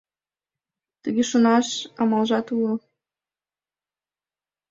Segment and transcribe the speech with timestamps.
[1.03, 1.67] —Тыге шонаш
[2.01, 2.73] амалжат уло.